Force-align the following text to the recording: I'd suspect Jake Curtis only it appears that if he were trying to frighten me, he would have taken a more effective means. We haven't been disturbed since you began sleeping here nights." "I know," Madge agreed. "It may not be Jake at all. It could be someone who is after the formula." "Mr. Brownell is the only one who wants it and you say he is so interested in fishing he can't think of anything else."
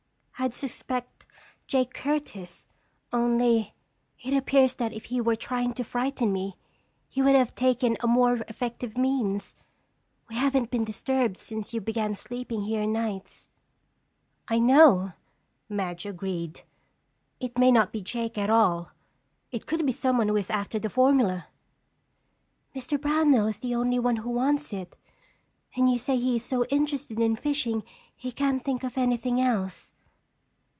I'd 0.43 0.55
suspect 0.55 1.27
Jake 1.67 1.93
Curtis 1.93 2.67
only 3.13 3.75
it 4.23 4.33
appears 4.33 4.73
that 4.73 4.91
if 4.91 5.05
he 5.05 5.21
were 5.21 5.35
trying 5.35 5.75
to 5.75 5.83
frighten 5.83 6.33
me, 6.33 6.55
he 7.07 7.21
would 7.21 7.35
have 7.35 7.53
taken 7.53 7.95
a 7.99 8.07
more 8.07 8.37
effective 8.47 8.97
means. 8.97 9.55
We 10.29 10.35
haven't 10.37 10.71
been 10.71 10.83
disturbed 10.83 11.37
since 11.37 11.75
you 11.75 11.79
began 11.79 12.15
sleeping 12.15 12.63
here 12.63 12.87
nights." 12.87 13.49
"I 14.47 14.57
know," 14.57 15.11
Madge 15.69 16.07
agreed. 16.07 16.61
"It 17.39 17.59
may 17.59 17.71
not 17.71 17.93
be 17.93 18.01
Jake 18.01 18.35
at 18.35 18.49
all. 18.49 18.89
It 19.51 19.67
could 19.67 19.85
be 19.85 19.91
someone 19.91 20.27
who 20.29 20.37
is 20.37 20.49
after 20.49 20.79
the 20.79 20.89
formula." 20.89 21.49
"Mr. 22.75 22.99
Brownell 22.99 23.45
is 23.45 23.59
the 23.59 23.75
only 23.75 23.99
one 23.99 24.15
who 24.15 24.31
wants 24.31 24.73
it 24.73 24.97
and 25.75 25.87
you 25.87 25.99
say 25.99 26.17
he 26.17 26.37
is 26.37 26.43
so 26.43 26.65
interested 26.65 27.19
in 27.19 27.35
fishing 27.35 27.83
he 28.15 28.31
can't 28.31 28.65
think 28.65 28.83
of 28.83 28.97
anything 28.97 29.39
else." 29.39 29.93